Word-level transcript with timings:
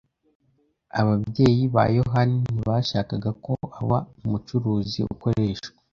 Ababyeyi 0.99 1.63
ba 1.75 1.83
yohani 1.97 2.37
ntibashakaga 2.53 3.31
ko 3.45 3.53
aba 3.79 3.97
umucuruzi 4.23 4.99
ukoreshwa. 5.13 5.69